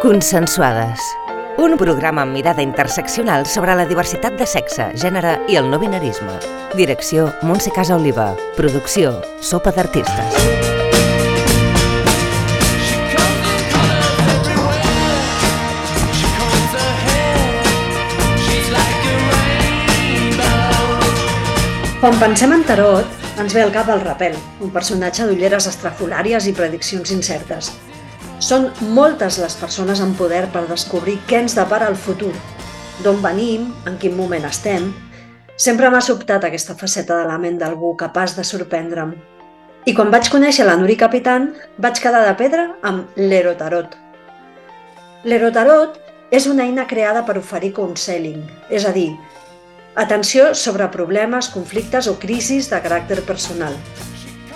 Consensuades. 0.00 0.98
Un 1.60 1.74
programa 1.76 2.22
amb 2.24 2.32
mirada 2.32 2.62
interseccional 2.64 3.42
sobre 3.44 3.74
la 3.76 3.84
diversitat 3.84 4.38
de 4.40 4.46
sexe, 4.48 4.86
gènere 4.96 5.34
i 5.52 5.58
el 5.60 5.68
no 5.68 5.76
binarisme. 5.76 6.38
Direcció 6.72 7.26
Montse 7.44 7.68
Casa 7.76 7.98
Oliva. 7.98 8.30
Producció 8.56 9.12
Sopa 9.44 9.74
d'Artistes. 9.76 10.38
Quan 22.00 22.16
pensem 22.24 22.56
en 22.56 22.64
tarot, 22.64 23.20
ens 23.36 23.52
ve 23.52 23.68
al 23.68 23.76
cap 23.76 23.92
el 23.92 24.00
Rapel, 24.08 24.40
un 24.64 24.72
personatge 24.72 25.28
d'ulleres 25.28 25.68
estrafolàries 25.68 26.48
i 26.48 26.56
prediccions 26.56 27.12
incertes. 27.12 27.74
Són 28.50 28.64
moltes 28.96 29.36
les 29.38 29.54
persones 29.54 30.00
en 30.02 30.10
poder 30.18 30.48
per 30.50 30.64
descobrir 30.66 31.20
què 31.30 31.38
ens 31.38 31.52
depara 31.54 31.86
el 31.86 31.94
futur, 31.94 32.32
d'on 33.04 33.20
venim, 33.22 33.68
en 33.86 33.94
quin 34.02 34.16
moment 34.18 34.48
estem. 34.48 34.88
Sempre 35.54 35.86
m'ha 35.92 36.00
sobtat 36.02 36.48
aquesta 36.48 36.74
faceta 36.74 37.20
de 37.20 37.28
la 37.28 37.38
ment 37.38 37.60
d'algú 37.60 37.92
capaç 38.00 38.34
de 38.34 38.42
sorprendre'm. 38.48 39.14
I 39.86 39.94
quan 39.94 40.10
vaig 40.10 40.32
conèixer 40.34 40.66
la 40.66 40.74
Nuri 40.80 40.98
Capitan, 40.98 41.52
vaig 41.78 42.02
quedar 42.02 42.24
de 42.26 42.34
pedra 42.42 42.66
amb 42.82 43.14
l'Erotarot. 43.22 43.94
L'Erotarot 45.30 46.00
és 46.34 46.50
una 46.50 46.66
eina 46.66 46.90
creada 46.90 47.22
per 47.28 47.38
oferir 47.38 47.70
counseling, 47.78 48.42
és 48.66 48.82
a 48.82 48.90
dir, 48.90 49.12
atenció 49.94 50.56
sobre 50.58 50.90
problemes, 50.90 51.54
conflictes 51.54 52.10
o 52.10 52.18
crisis 52.18 52.66
de 52.74 52.82
caràcter 52.82 53.22
personal. 53.30 53.78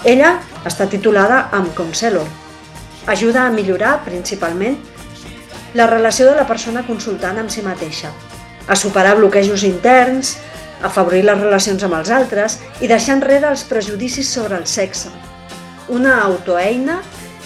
Ella 0.02 0.40
està 0.66 0.90
titulada 0.90 1.44
amb 1.54 1.70
Counselor. 1.78 2.26
Ajuda 3.06 3.44
a 3.46 3.50
millorar, 3.52 3.98
principalment, 4.04 4.78
la 5.74 5.86
relació 5.86 6.26
de 6.30 6.36
la 6.38 6.46
persona 6.48 6.84
consultant 6.86 7.38
amb 7.40 7.50
si 7.52 7.62
mateixa, 7.62 8.12
a 8.68 8.76
superar 8.76 9.16
bloquejos 9.18 9.64
interns, 9.68 10.38
afavorir 10.82 11.24
les 11.24 11.40
relacions 11.40 11.84
amb 11.84 11.98
els 11.98 12.10
altres 12.10 12.58
i 12.80 12.88
deixar 12.88 13.18
enrere 13.18 13.50
els 13.50 13.64
prejudicis 13.68 14.28
sobre 14.28 14.56
el 14.56 14.66
sexe. 14.66 15.12
Una 15.88 16.20
autoeina 16.24 17.00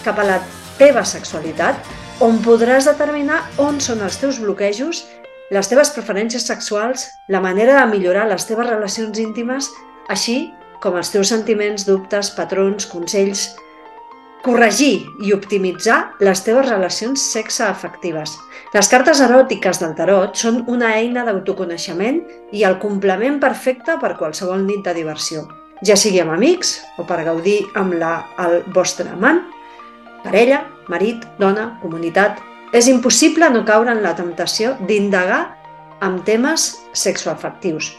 cap 0.05 0.19
a 0.19 0.27
la 0.27 0.41
teva 0.79 1.05
sexualitat 1.05 1.81
on 2.23 2.39
podràs 2.43 2.87
determinar 2.87 3.43
on 3.63 3.81
són 3.83 4.03
els 4.07 4.19
teus 4.19 4.39
bloquejos 4.43 5.05
les 5.51 5.69
teves 5.71 5.89
preferències 5.95 6.45
sexuals, 6.45 7.07
la 7.33 7.41
manera 7.41 7.79
de 7.79 7.87
millorar 7.89 8.27
les 8.29 8.45
teves 8.45 8.69
relacions 8.69 9.17
íntimes, 9.19 9.71
així 10.13 10.53
com 10.83 10.99
els 11.01 11.09
teus 11.11 11.31
sentiments, 11.33 11.87
dubtes, 11.89 12.29
patrons, 12.37 12.85
consells, 12.87 13.55
corregir 14.45 15.09
i 15.25 15.33
optimitzar 15.35 16.15
les 16.23 16.43
teves 16.47 16.69
relacions 16.69 17.23
sexoafectives. 17.33 18.37
Les 18.75 18.89
cartes 18.91 19.21
eròtiques 19.25 19.81
del 19.83 19.95
tarot 19.99 20.37
són 20.39 20.63
una 20.71 20.93
eina 20.99 21.25
d'autoconeixement 21.27 22.21
i 22.53 22.65
el 22.69 22.79
complement 22.83 23.39
perfecte 23.43 23.97
per 24.01 24.17
qualsevol 24.21 24.65
nit 24.67 24.85
de 24.87 24.95
diversió, 25.01 25.47
ja 25.85 25.97
sigui 25.97 26.21
amb 26.23 26.37
amics 26.37 26.79
o 26.99 27.07
per 27.09 27.23
gaudir 27.27 27.61
amb 27.79 27.97
la, 27.99 28.13
el 28.45 28.61
vostre 28.75 29.09
amant, 29.11 29.43
parella, 30.25 30.65
marit, 30.89 31.25
dona, 31.39 31.73
comunitat, 31.83 32.43
és 32.77 32.89
impossible 32.91 33.49
no 33.51 33.65
caure 33.65 33.95
en 33.95 34.03
la 34.05 34.15
temptació 34.17 34.75
d'indagar 34.89 35.47
amb 36.05 36.23
temes 36.27 36.75
sexoafectius. 36.93 37.95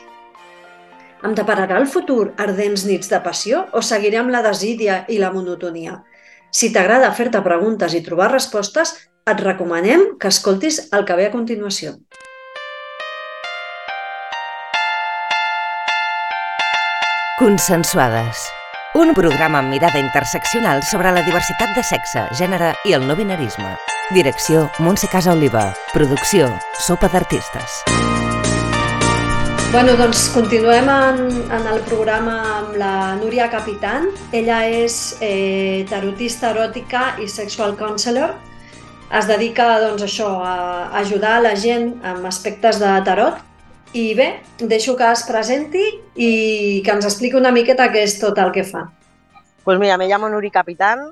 Em 1.25 1.33
depararà 1.35 1.79
el 1.81 1.87
futur 1.89 2.29
ardents 2.39 2.85
nits 2.87 3.09
de 3.11 3.19
passió 3.19 3.65
o 3.75 3.81
seguiré 3.83 4.21
amb 4.21 4.31
la 4.31 4.43
desídia 4.45 5.01
i 5.11 5.17
la 5.19 5.33
monotonia? 5.33 5.97
Si 6.51 6.71
t'agrada 6.73 7.11
fer-te 7.13 7.41
preguntes 7.45 7.93
i 7.93 8.01
trobar 8.05 8.31
respostes, 8.33 8.95
et 9.29 9.41
recomanem 9.45 10.15
que 10.19 10.31
escoltis 10.33 10.87
el 10.95 11.05
que 11.05 11.17
ve 11.19 11.29
a 11.29 11.33
continuació. 11.33 11.99
Consensuades. 17.39 18.49
Un 18.99 19.13
programa 19.13 19.61
amb 19.61 19.71
mirada 19.71 20.01
interseccional 20.01 20.81
sobre 20.83 21.13
la 21.13 21.23
diversitat 21.23 21.71
de 21.77 21.85
sexe, 21.85 22.25
gènere 22.35 22.73
i 22.89 22.97
el 22.97 23.05
no 23.07 23.15
binarisme. 23.15 23.77
Direcció 24.09 24.67
Montse 24.81 25.07
Casa 25.07 25.37
Oliva. 25.37 25.69
Producció 25.93 26.49
Sopa 26.81 27.07
d'Artistes. 27.13 27.83
Bueno, 29.71 29.93
doncs 29.93 30.31
continuem 30.33 30.87
en, 30.89 31.19
en 31.53 31.67
el 31.69 31.83
programa 31.85 32.39
amb 32.55 32.71
la 32.81 32.93
Núria 33.19 33.45
Capitan. 33.53 34.07
Ella 34.33 34.63
és 34.65 34.95
eh, 35.21 35.85
tarotista 35.91 36.49
eròtica 36.55 37.03
i 37.21 37.27
sexual 37.29 37.75
counselor. 37.77 38.33
Es 39.13 39.29
dedica 39.29 39.67
doncs, 39.83 40.01
això, 40.07 40.31
a 40.41 40.89
ajudar 41.03 41.35
la 41.45 41.53
gent 41.53 41.91
amb 42.01 42.25
aspectes 42.25 42.81
de 42.81 42.95
tarot. 43.05 43.37
I 43.93 44.07
bé, 44.17 44.29
deixo 44.57 44.97
que 44.97 45.05
es 45.13 45.21
presenti 45.29 45.85
i 46.17 46.33
que 46.81 46.97
ens 46.97 47.05
expliqui 47.05 47.37
una 47.37 47.53
miqueta 47.53 47.91
què 47.93 48.07
és 48.09 48.17
tot 48.17 48.41
el 48.41 48.49
que 48.55 48.65
fa. 48.65 48.87
Pues 49.63 49.77
mira, 49.77 50.01
me 50.01 50.09
llamo 50.09 50.33
Nuri 50.33 50.49
Capitán, 50.49 51.11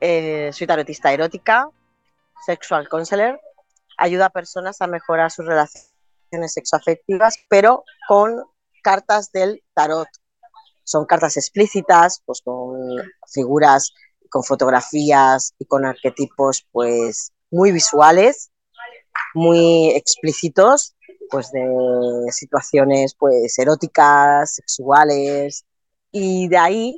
eh, 0.00 0.48
soy 0.56 0.66
tarotista 0.66 1.12
erótica, 1.12 1.66
Sexual 2.46 2.88
Counselor 2.88 3.40
ayuda 3.96 4.26
a 4.26 4.30
personas 4.30 4.80
a 4.80 4.86
mejorar 4.86 5.30
sus 5.30 5.46
relaciones 5.46 5.93
sexoafectivas, 6.48 7.36
pero 7.48 7.84
con 8.08 8.44
cartas 8.82 9.32
del 9.32 9.62
tarot. 9.74 10.08
Son 10.84 11.06
cartas 11.06 11.36
explícitas, 11.36 12.22
pues 12.26 12.42
con 12.42 12.78
figuras, 13.26 13.92
con 14.30 14.44
fotografías 14.44 15.54
y 15.58 15.64
con 15.64 15.86
arquetipos 15.86 16.66
pues 16.72 17.32
muy 17.50 17.72
visuales, 17.72 18.50
muy 19.34 19.90
explícitos, 19.90 20.94
pues 21.30 21.50
de 21.52 21.66
situaciones 22.30 23.14
pues 23.18 23.58
eróticas, 23.58 24.56
sexuales 24.56 25.64
y 26.12 26.48
de 26.48 26.58
ahí 26.58 26.96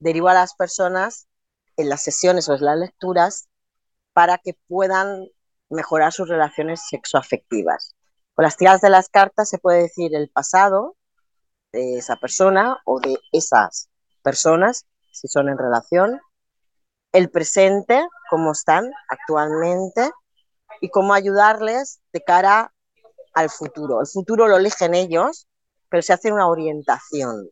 derivo 0.00 0.28
a 0.28 0.34
las 0.34 0.54
personas 0.54 1.26
en 1.76 1.88
las 1.88 2.02
sesiones 2.02 2.48
o 2.48 2.54
en 2.54 2.64
las 2.64 2.78
lecturas 2.78 3.48
para 4.12 4.38
que 4.38 4.54
puedan 4.66 5.28
mejorar 5.70 6.12
sus 6.12 6.28
relaciones 6.28 6.80
sexoafectivas. 6.88 7.94
Con 8.38 8.44
las 8.44 8.56
tiradas 8.56 8.80
de 8.80 8.88
las 8.88 9.08
cartas 9.08 9.48
se 9.48 9.58
puede 9.58 9.82
decir 9.82 10.14
el 10.14 10.30
pasado 10.30 10.94
de 11.72 11.98
esa 11.98 12.14
persona 12.14 12.78
o 12.84 13.00
de 13.00 13.16
esas 13.32 13.88
personas, 14.22 14.86
si 15.10 15.26
son 15.26 15.48
en 15.48 15.58
relación, 15.58 16.20
el 17.10 17.30
presente, 17.30 18.00
cómo 18.30 18.52
están 18.52 18.92
actualmente 19.08 20.12
y 20.80 20.88
cómo 20.90 21.14
ayudarles 21.14 21.98
de 22.12 22.22
cara 22.22 22.72
al 23.34 23.50
futuro. 23.50 24.02
El 24.02 24.06
futuro 24.06 24.46
lo 24.46 24.58
eligen 24.58 24.94
ellos, 24.94 25.48
pero 25.88 26.04
se 26.04 26.12
hace 26.12 26.30
una 26.30 26.46
orientación. 26.46 27.50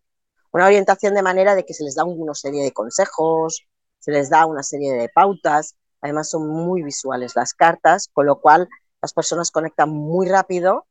Una 0.52 0.66
orientación 0.66 1.14
de 1.14 1.22
manera 1.22 1.56
de 1.56 1.64
que 1.64 1.74
se 1.74 1.82
les 1.82 1.96
da 1.96 2.04
una 2.04 2.34
serie 2.34 2.62
de 2.62 2.72
consejos, 2.72 3.66
se 3.98 4.12
les 4.12 4.30
da 4.30 4.46
una 4.46 4.62
serie 4.62 4.92
de 4.92 5.08
pautas 5.08 5.74
Además 6.00 6.30
son 6.30 6.48
muy 6.48 6.82
visuales 6.82 7.34
las 7.34 7.52
cartas, 7.52 8.08
con 8.12 8.26
lo 8.26 8.40
cual 8.40 8.68
las 9.02 9.12
personas 9.12 9.50
conectan 9.50 9.90
muy 9.90 10.28
rápido 10.28 10.86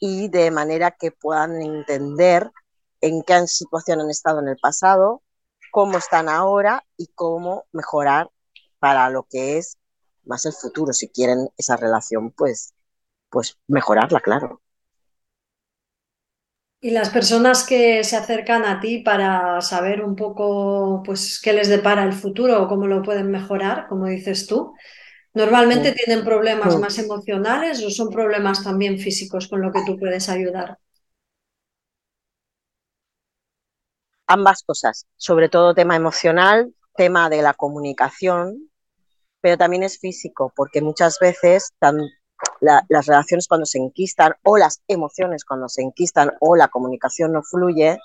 y 0.00 0.28
de 0.28 0.50
manera 0.50 0.92
que 0.92 1.10
puedan 1.10 1.60
entender 1.60 2.50
en 3.00 3.22
qué 3.22 3.46
situación 3.46 4.00
han 4.00 4.10
estado 4.10 4.40
en 4.40 4.48
el 4.48 4.56
pasado, 4.56 5.22
cómo 5.70 5.98
están 5.98 6.28
ahora 6.28 6.84
y 6.96 7.08
cómo 7.14 7.64
mejorar 7.72 8.30
para 8.78 9.08
lo 9.10 9.24
que 9.24 9.58
es 9.58 9.78
más 10.24 10.46
el 10.46 10.52
futuro, 10.52 10.92
si 10.92 11.08
quieren 11.08 11.48
esa 11.56 11.76
relación, 11.76 12.30
pues, 12.30 12.74
pues 13.30 13.58
mejorarla, 13.66 14.20
claro. 14.20 14.60
Y 16.80 16.90
las 16.90 17.08
personas 17.08 17.64
que 17.64 18.04
se 18.04 18.16
acercan 18.16 18.64
a 18.64 18.78
ti 18.80 18.98
para 18.98 19.60
saber 19.62 20.04
un 20.04 20.16
poco 20.16 21.02
pues, 21.04 21.40
qué 21.42 21.54
les 21.54 21.68
depara 21.68 22.04
el 22.04 22.12
futuro 22.12 22.62
o 22.62 22.68
cómo 22.68 22.86
lo 22.86 23.02
pueden 23.02 23.30
mejorar, 23.30 23.86
como 23.88 24.06
dices 24.06 24.46
tú, 24.46 24.74
¿normalmente 25.34 25.92
tienen 25.92 26.24
problemas 26.24 26.78
más 26.78 26.98
emocionales 26.98 27.82
o 27.84 27.90
son 27.90 28.10
problemas 28.10 28.62
también 28.64 28.98
físicos 28.98 29.48
con 29.48 29.60
lo 29.60 29.72
que 29.72 29.82
tú 29.84 29.98
puedes 29.98 30.28
ayudar? 30.28 30.78
Ambas 34.26 34.62
cosas, 34.62 35.06
sobre 35.16 35.48
todo 35.48 35.74
tema 35.74 35.96
emocional, 35.96 36.74
tema 36.96 37.28
de 37.28 37.42
la 37.42 37.52
comunicación, 37.52 38.70
pero 39.40 39.58
también 39.58 39.82
es 39.82 39.98
físico, 39.98 40.52
porque 40.56 40.80
muchas 40.80 41.18
veces 41.18 41.74
las 42.60 43.06
relaciones 43.06 43.46
cuando 43.46 43.66
se 43.66 43.78
enquistan 43.78 44.32
o 44.42 44.56
las 44.56 44.82
emociones 44.88 45.44
cuando 45.44 45.68
se 45.68 45.82
enquistan 45.82 46.32
o 46.40 46.56
la 46.56 46.68
comunicación 46.68 47.32
no 47.32 47.42
fluye, 47.42 47.98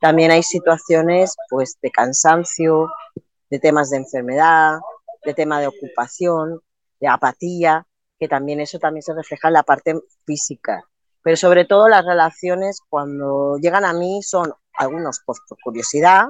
también 0.00 0.30
hay 0.30 0.42
situaciones 0.42 1.34
pues 1.48 1.78
de 1.80 1.90
cansancio, 1.90 2.90
de 3.48 3.58
temas 3.58 3.88
de 3.90 3.98
enfermedad, 3.98 4.80
de 5.24 5.32
tema 5.32 5.60
de 5.60 5.68
ocupación, 5.68 6.60
de 7.02 7.08
apatía, 7.08 7.84
que 8.18 8.28
también 8.28 8.60
eso 8.60 8.78
también 8.78 9.02
se 9.02 9.12
refleja 9.12 9.48
en 9.48 9.54
la 9.54 9.64
parte 9.64 10.00
física. 10.24 10.84
Pero 11.22 11.36
sobre 11.36 11.64
todo 11.64 11.88
las 11.88 12.06
relaciones 12.06 12.80
cuando 12.88 13.58
llegan 13.58 13.84
a 13.84 13.92
mí 13.92 14.22
son 14.22 14.52
algunos 14.78 15.20
pues, 15.26 15.40
por 15.48 15.58
curiosidad, 15.62 16.28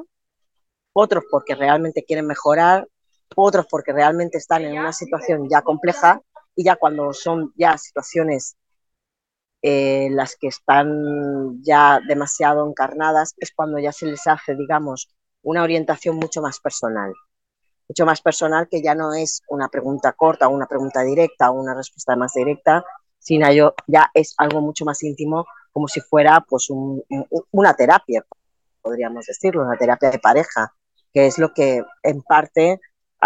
otros 0.95 1.25
porque 1.31 1.55
realmente 1.55 2.05
quieren 2.05 2.27
mejorar 2.27 2.89
otros 3.37 3.67
porque 3.71 3.93
realmente 3.93 4.39
están 4.39 4.63
en 4.63 4.79
una 4.79 4.93
situación 4.93 5.49
ya 5.49 5.63
compleja 5.63 6.21
y 6.55 6.65
ya 6.65 6.77
cuando 6.77 7.13
son 7.13 7.53
ya 7.57 7.79
situaciones 7.79 8.57
eh, 9.63 10.09
las 10.11 10.37
que 10.37 10.49
están 10.49 11.63
ya 11.63 12.01
demasiado 12.07 12.69
encarnadas 12.69 13.35
es 13.39 13.53
cuando 13.55 13.79
ya 13.79 13.93
se 13.93 14.07
les 14.07 14.27
hace, 14.27 14.55
digamos, 14.55 15.09
una 15.43 15.63
orientación 15.63 16.17
mucho 16.17 16.43
más 16.43 16.61
personal. 16.61 17.13
Mucho 17.93 18.07
más 18.07 18.23
personal 18.23 18.69
que 18.71 18.81
ya 18.81 18.95
no 18.95 19.13
es 19.13 19.43
una 19.49 19.69
pregunta 19.69 20.13
corta, 20.13 20.49
una 20.49 20.65
pregunta 20.65 21.03
directa 21.03 21.51
o 21.51 21.61
una 21.61 21.75
respuesta 21.75 22.17
más 22.17 22.33
directa, 22.33 22.83
sino 23.19 23.47
ya 23.87 24.11
es 24.15 24.35
algo 24.39 24.63
mucho 24.63 24.87
más 24.87 25.03
íntimo, 25.03 25.45
como 25.73 25.89
si 25.89 26.01
fuera 26.01 26.43
pues 26.49 26.71
una 27.51 27.75
terapia, 27.75 28.25
podríamos 28.81 29.27
decirlo, 29.27 29.65
una 29.65 29.77
terapia 29.77 30.11
de 30.11 30.19
pareja, 30.21 30.73
que 31.13 31.27
es 31.27 31.37
lo 31.37 31.53
que 31.53 31.85
en 32.03 32.23
parte 32.23 32.81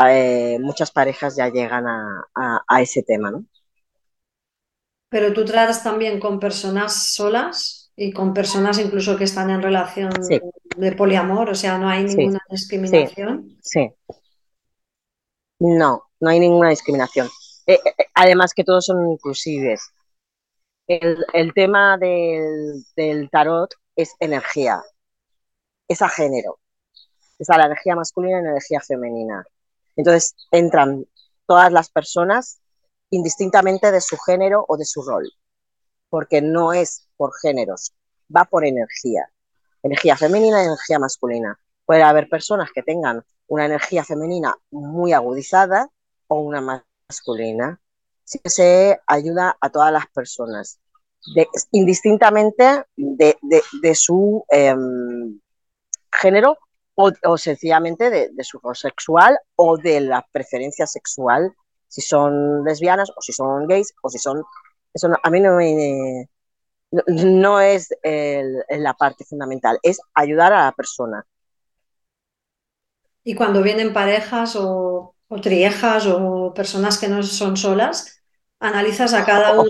eh, 0.08 0.58
muchas 0.60 0.90
parejas 0.90 1.36
ya 1.36 1.48
llegan 1.48 1.86
a, 1.86 2.64
a, 2.66 2.82
ese 2.82 3.04
tema, 3.04 3.30
¿no? 3.30 3.44
Pero 5.08 5.32
tú 5.32 5.44
tratas 5.44 5.84
también 5.84 6.18
con 6.18 6.40
personas 6.40 7.14
solas 7.14 7.92
y 7.94 8.12
con 8.12 8.34
personas 8.34 8.80
incluso 8.80 9.16
que 9.16 9.22
están 9.22 9.48
en 9.50 9.62
relación 9.62 10.10
de 10.76 10.92
poliamor, 10.92 11.50
o 11.50 11.54
sea, 11.54 11.78
no 11.78 11.88
hay 11.88 12.02
ninguna 12.02 12.40
discriminación. 12.50 13.56
Sí. 13.62 13.92
No, 15.58 16.04
no 16.20 16.30
hay 16.30 16.40
ninguna 16.40 16.70
discriminación. 16.70 17.28
Eh, 17.66 17.80
eh, 17.84 17.94
además 18.14 18.52
que 18.54 18.64
todos 18.64 18.86
son 18.86 19.10
inclusives. 19.10 19.90
El, 20.86 21.24
el 21.32 21.52
tema 21.52 21.98
del, 21.98 22.84
del 22.96 23.28
tarot 23.30 23.70
es 23.96 24.14
energía, 24.20 24.82
es 25.88 26.00
a 26.00 26.08
género, 26.08 26.60
es 27.38 27.50
a 27.50 27.58
la 27.58 27.66
energía 27.66 27.96
masculina 27.96 28.38
y 28.38 28.44
la 28.44 28.50
energía 28.50 28.80
femenina. 28.80 29.44
Entonces 29.96 30.36
entran 30.52 31.06
todas 31.46 31.72
las 31.72 31.90
personas 31.90 32.60
indistintamente 33.10 33.90
de 33.90 34.00
su 34.00 34.16
género 34.18 34.64
o 34.68 34.76
de 34.76 34.84
su 34.84 35.02
rol, 35.02 35.32
porque 36.08 36.40
no 36.40 36.72
es 36.72 37.08
por 37.16 37.32
géneros, 37.40 37.92
va 38.34 38.44
por 38.44 38.64
energía, 38.64 39.28
energía 39.82 40.16
femenina 40.16 40.62
y 40.62 40.66
energía 40.66 40.98
masculina. 40.98 41.58
Puede 41.86 42.02
haber 42.02 42.28
personas 42.28 42.70
que 42.74 42.82
tengan 42.82 43.24
una 43.46 43.64
energía 43.64 44.04
femenina 44.04 44.54
muy 44.70 45.12
agudizada 45.12 45.88
o 46.26 46.40
una 46.40 46.82
masculina. 47.08 47.80
Sí 48.24 48.40
se 48.44 49.00
ayuda 49.06 49.56
a 49.60 49.70
todas 49.70 49.92
las 49.92 50.06
personas, 50.08 50.80
indistintamente 51.70 52.84
de, 52.96 53.94
su 53.94 54.44
em, 54.48 55.40
género 56.10 56.58
o, 56.96 57.38
sencillamente 57.38 58.10
de, 58.10 58.44
su 58.44 58.60
sexual 58.74 59.38
o 59.54 59.76
de 59.76 60.00
la 60.00 60.26
preferencia 60.32 60.86
sexual, 60.86 61.54
si 61.88 62.00
son 62.00 62.64
lesbianas 62.64 63.10
o 63.10 63.20
si 63.20 63.32
son 63.32 63.66
gays 63.66 63.94
o 64.02 64.08
si 64.08 64.18
son... 64.18 64.42
Eso 64.92 65.08
a 65.22 65.30
mí 65.30 65.40
no 65.40 65.56
me... 65.56 66.28
No, 67.06 67.60
es 67.60 67.90
la 68.02 68.94
parte 68.94 69.24
fundamental, 69.24 69.78
es 69.82 70.00
ayudar 70.14 70.52
a 70.52 70.64
la 70.64 70.72
persona. 70.72 71.24
Y 73.28 73.34
cuando 73.34 73.60
vienen 73.60 73.92
parejas 73.92 74.54
o, 74.54 75.16
o 75.26 75.40
triejas 75.40 76.06
o 76.06 76.54
personas 76.54 76.96
que 76.96 77.08
no 77.08 77.24
son 77.24 77.56
solas, 77.56 78.22
analizas 78.60 79.14
a 79.14 79.24
cada 79.24 79.52
uno. 79.52 79.68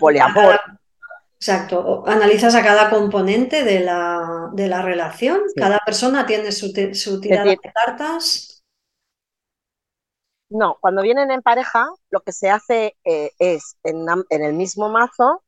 Exacto, 1.38 2.04
analizas 2.06 2.54
a 2.54 2.62
cada 2.62 2.90
componente 2.90 3.64
de 3.64 3.80
la, 3.80 4.82
relación, 4.82 5.40
cada 5.56 5.78
persona 5.86 6.26
tiene 6.26 6.52
su, 6.52 6.70
tirada 6.72 7.50
de 7.50 7.56
cartas. 7.56 8.62
No, 10.50 10.76
cuando 10.78 11.00
vienen 11.00 11.30
en 11.30 11.40
pareja, 11.40 11.86
lo 12.10 12.20
que 12.20 12.32
se 12.32 12.50
hace 12.50 12.94
eh, 13.04 13.30
es, 13.38 13.78
en, 13.84 14.06
en 14.28 14.44
el 14.44 14.52
mismo 14.52 14.90
mazo, 14.90 15.42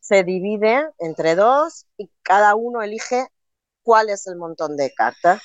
se 0.00 0.24
divide 0.24 0.88
entre 0.98 1.36
dos 1.36 1.86
y 1.96 2.10
cada 2.22 2.56
uno 2.56 2.82
elige 2.82 3.28
cuál 3.84 4.10
es 4.10 4.26
el 4.26 4.34
montón 4.34 4.76
de 4.76 4.92
cartas. 4.92 5.40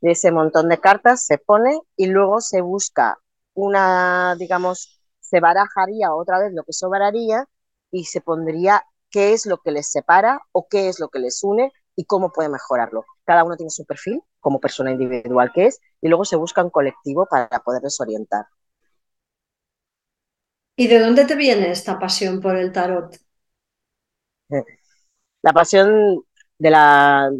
De 0.00 0.12
ese 0.12 0.30
montón 0.32 0.68
de 0.68 0.78
cartas 0.78 1.24
se 1.24 1.38
pone 1.38 1.80
y 1.96 2.06
luego 2.06 2.40
se 2.40 2.60
busca 2.60 3.18
una, 3.54 4.36
digamos, 4.38 5.00
se 5.20 5.40
barajaría 5.40 6.14
otra 6.14 6.38
vez 6.40 6.52
lo 6.54 6.64
que 6.64 6.72
sobraría 6.72 7.46
y 7.90 8.04
se 8.04 8.20
pondría 8.20 8.82
qué 9.10 9.32
es 9.32 9.46
lo 9.46 9.58
que 9.58 9.72
les 9.72 9.90
separa 9.90 10.40
o 10.52 10.68
qué 10.68 10.88
es 10.88 11.00
lo 11.00 11.08
que 11.08 11.18
les 11.20 11.42
une 11.42 11.72
y 11.96 12.04
cómo 12.04 12.32
puede 12.32 12.48
mejorarlo. 12.48 13.04
Cada 13.24 13.44
uno 13.44 13.56
tiene 13.56 13.70
su 13.70 13.84
perfil 13.84 14.22
como 14.40 14.60
persona 14.60 14.92
individual 14.92 15.52
que 15.52 15.66
es 15.66 15.80
y 16.00 16.08
luego 16.08 16.24
se 16.24 16.36
busca 16.36 16.62
un 16.64 16.70
colectivo 16.70 17.26
para 17.30 17.48
poderles 17.60 18.00
orientar. 18.00 18.46
¿Y 20.76 20.86
de 20.88 20.98
dónde 20.98 21.26
te 21.26 21.36
viene 21.36 21.70
esta 21.70 21.98
pasión 21.98 22.40
por 22.40 22.56
el 22.56 22.72
tarot? 22.72 23.14
La 25.42 25.52
pasión 25.52 26.22
de 26.58 26.70
la, 26.70 27.30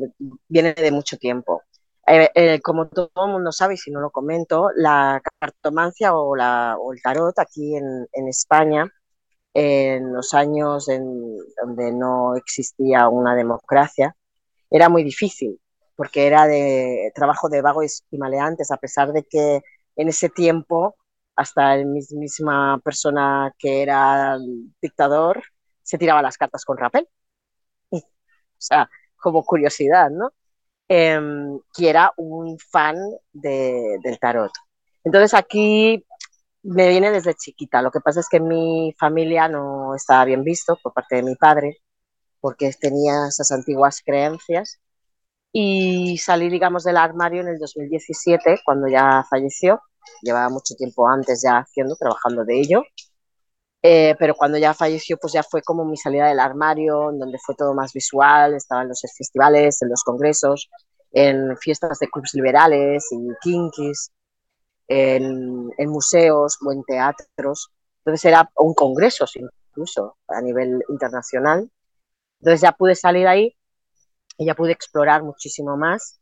viene 0.48 0.74
de 0.74 0.90
mucho 0.92 1.18
tiempo. 1.18 1.62
Eh, 2.10 2.30
eh, 2.34 2.60
como 2.62 2.88
todo 2.88 3.10
el 3.26 3.32
mundo 3.32 3.52
sabe, 3.52 3.74
y 3.74 3.76
si 3.76 3.90
no 3.90 4.00
lo 4.00 4.10
comento, 4.10 4.70
la 4.74 5.20
cartomancia 5.40 6.14
o, 6.14 6.34
la, 6.36 6.76
o 6.78 6.92
el 6.92 7.02
tarot 7.02 7.38
aquí 7.38 7.76
en, 7.76 8.08
España 8.28 8.90
en 9.54 10.12
los 10.14 10.34
años 10.34 10.88
en 10.88 11.04
donde 11.62 11.92
no 11.92 12.36
existía 12.36 13.08
una 13.08 13.34
democracia, 13.36 14.16
era 14.70 14.88
muy 14.88 15.04
difícil, 15.04 15.60
porque 15.96 16.26
era 16.26 16.46
de 16.46 17.12
trabajo 17.14 17.48
de 17.48 17.62
vagos 17.62 18.04
y 18.10 18.18
maleantes, 18.18 18.70
a 18.70 18.78
pesar 18.78 19.12
de 19.12 19.24
que 19.24 19.62
en 19.96 20.08
ese 20.08 20.28
tiempo 20.30 20.96
hasta 21.36 21.76
la 21.76 21.84
misma 21.84 22.80
persona 22.84 23.52
que 23.58 23.82
era 23.82 24.38
dictador 24.82 25.42
se 25.82 25.98
tiraba 25.98 26.22
las 26.22 26.36
cartas 26.38 26.64
con 26.64 26.78
rapel. 26.78 27.08
O 28.60 28.60
sea, 28.60 28.90
como 29.16 29.44
curiosidad, 29.44 30.10
¿no? 30.10 30.32
Eh, 30.88 31.20
que 31.76 31.90
era 31.90 32.12
un 32.16 32.58
fan 32.58 32.96
de, 33.32 33.98
del 34.02 34.18
tarot. 34.18 34.52
Entonces 35.04 35.34
aquí 35.34 36.04
me 36.62 36.88
viene 36.88 37.10
desde 37.10 37.34
chiquita. 37.34 37.82
Lo 37.82 37.90
que 37.90 38.00
pasa 38.00 38.20
es 38.20 38.28
que 38.28 38.40
mi 38.40 38.94
familia 38.98 39.48
no 39.48 39.94
estaba 39.94 40.24
bien 40.24 40.44
visto 40.44 40.76
por 40.82 40.92
parte 40.92 41.16
de 41.16 41.22
mi 41.22 41.34
padre, 41.36 41.78
porque 42.40 42.72
tenía 42.80 43.28
esas 43.28 43.52
antiguas 43.52 44.02
creencias. 44.04 44.78
Y 45.52 46.18
salí, 46.18 46.50
digamos, 46.50 46.84
del 46.84 46.98
armario 46.98 47.42
en 47.42 47.48
el 47.48 47.58
2017, 47.58 48.60
cuando 48.64 48.88
ya 48.88 49.24
falleció. 49.30 49.80
Llevaba 50.22 50.48
mucho 50.50 50.74
tiempo 50.76 51.08
antes 51.08 51.42
ya 51.42 51.58
haciendo, 51.58 51.96
trabajando 51.96 52.44
de 52.44 52.60
ello. 52.60 52.82
Eh, 53.82 54.16
pero 54.18 54.34
cuando 54.34 54.58
ya 54.58 54.74
falleció, 54.74 55.16
pues 55.18 55.32
ya 55.32 55.42
fue 55.42 55.62
como 55.62 55.84
mi 55.84 55.96
salida 55.96 56.28
del 56.28 56.40
armario, 56.40 57.10
en 57.10 57.18
donde 57.18 57.38
fue 57.38 57.54
todo 57.54 57.74
más 57.74 57.92
visual, 57.92 58.54
estaba 58.54 58.82
en 58.82 58.88
los 58.88 59.00
festivales, 59.16 59.80
en 59.82 59.88
los 59.90 60.02
congresos, 60.02 60.68
en 61.18 61.56
fiestas 61.56 61.98
de 61.98 62.08
clubs 62.08 62.32
liberales 62.34 63.08
y 63.10 63.28
kinkies 63.42 64.12
en, 64.86 65.70
museos 65.88 66.58
o 66.64 66.72
en 66.72 66.84
teatros. 66.84 67.70
Entonces 67.98 68.24
era 68.24 68.50
un 68.56 68.72
congreso 68.74 69.24
incluso 69.34 70.16
a 70.28 70.40
nivel 70.40 70.82
internacional. 70.88 71.70
Entonces 72.40 72.60
ya 72.60 72.72
pude 72.72 72.94
salir 72.94 73.26
ahí 73.26 73.56
y 74.36 74.46
ya 74.46 74.54
pude 74.54 74.70
explorar 74.72 75.24
muchísimo 75.24 75.76
más, 75.76 76.20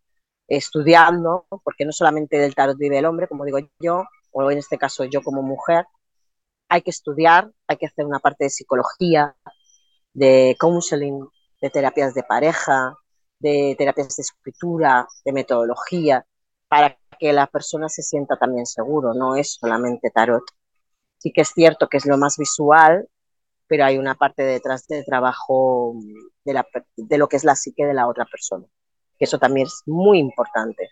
estudiando, 0.48 1.46
porque 1.62 1.84
no 1.84 1.92
solamente 1.92 2.38
del 2.38 2.54
tarot 2.54 2.78
vive 2.78 2.98
el 2.98 3.04
hombre, 3.04 3.28
como 3.28 3.44
digo 3.44 3.58
yo, 3.78 4.04
o 4.32 4.50
en 4.50 4.58
este 4.58 4.78
caso 4.78 5.04
yo 5.04 5.22
como 5.22 5.42
mujer, 5.42 5.84
hay 6.68 6.80
que 6.80 6.90
estudiar, 6.90 7.52
hay 7.66 7.76
que 7.76 7.86
hacer 7.86 8.06
una 8.06 8.18
parte 8.18 8.44
de 8.44 8.50
psicología, 8.50 9.36
de 10.14 10.56
counseling, 10.58 11.28
de 11.60 11.70
terapias 11.70 12.14
de 12.14 12.22
pareja, 12.22 12.96
de 13.38 13.74
terapias 13.78 14.16
de 14.16 14.22
escritura, 14.22 15.06
de 15.24 15.32
metodología, 15.32 16.24
para 16.68 16.98
que 17.18 17.32
la 17.32 17.46
persona 17.46 17.88
se 17.88 18.02
sienta 18.02 18.36
también 18.36 18.66
seguro, 18.66 19.14
no 19.14 19.36
es 19.36 19.54
solamente 19.60 20.10
tarot. 20.10 20.44
Sí 21.18 21.32
que 21.32 21.42
es 21.42 21.48
cierto 21.48 21.88
que 21.88 21.96
es 21.96 22.06
lo 22.06 22.18
más 22.18 22.36
visual, 22.38 23.08
pero 23.66 23.84
hay 23.84 23.98
una 23.98 24.14
parte 24.14 24.42
detrás 24.42 24.86
del 24.86 25.04
trabajo 25.04 25.94
de, 26.44 26.52
la, 26.52 26.66
de 26.96 27.18
lo 27.18 27.28
que 27.28 27.36
es 27.36 27.44
la 27.44 27.56
psique 27.56 27.84
de 27.84 27.94
la 27.94 28.08
otra 28.08 28.26
persona, 28.26 28.66
que 29.18 29.24
eso 29.24 29.38
también 29.38 29.66
es 29.66 29.82
muy 29.86 30.18
importante. 30.18 30.88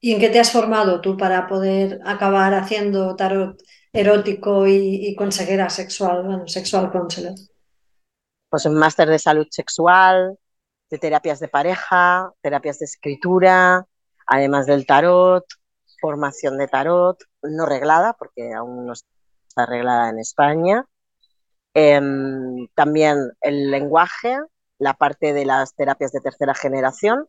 ¿Y 0.00 0.12
en 0.12 0.20
qué 0.20 0.28
te 0.28 0.38
has 0.38 0.52
formado 0.52 1.00
tú 1.00 1.16
para 1.16 1.46
poder 1.48 1.98
acabar 2.04 2.52
haciendo 2.54 3.16
tarot 3.16 3.56
erótico 3.92 4.66
y, 4.66 5.06
y 5.06 5.14
consejera 5.16 5.70
sexual, 5.70 6.24
bueno, 6.24 6.46
sexual 6.46 6.92
counselor? 6.92 7.32
Pues 8.50 8.66
un 8.66 8.74
máster 8.74 9.08
de 9.08 9.18
salud 9.18 9.46
sexual, 9.50 10.38
terapias 10.98 11.40
de 11.40 11.48
pareja, 11.48 12.32
terapias 12.40 12.78
de 12.78 12.86
escritura, 12.86 13.86
además 14.26 14.66
del 14.66 14.86
tarot, 14.86 15.44
formación 16.00 16.58
de 16.58 16.68
tarot, 16.68 17.18
no 17.42 17.66
reglada, 17.66 18.14
porque 18.14 18.52
aún 18.52 18.86
no 18.86 18.92
está 18.92 19.66
reglada 19.66 20.10
en 20.10 20.18
España. 20.18 20.86
Em, 21.74 22.68
también 22.74 23.18
el 23.40 23.70
lenguaje, 23.70 24.38
la 24.78 24.94
parte 24.94 25.32
de 25.32 25.44
las 25.44 25.74
terapias 25.74 26.12
de 26.12 26.20
tercera 26.20 26.54
generación, 26.54 27.26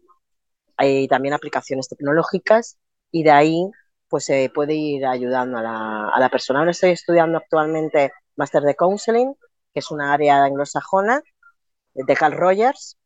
hay 0.77 1.07
también 1.07 1.34
aplicaciones 1.34 1.88
tecnológicas 1.88 2.77
y 3.12 3.24
de 3.24 3.31
ahí 3.31 3.72
pues 4.10 4.25
se 4.25 4.51
puede 4.53 4.75
ir 4.75 5.05
ayudando 5.05 5.57
a 5.57 5.62
la, 5.63 6.10
a 6.10 6.19
la 6.19 6.29
persona. 6.29 6.60
Ahora 6.60 6.72
estoy 6.72 6.91
estudiando 6.91 7.38
actualmente 7.38 8.12
máster 8.36 8.63
de 8.63 8.75
counseling, 8.75 9.34
que 9.74 9.79
es 9.79 9.91
una 9.91 10.13
área 10.13 10.43
anglosajona 10.43 11.22
de 11.93 12.15
Carl 12.15 12.34
Rogers. 12.38 12.98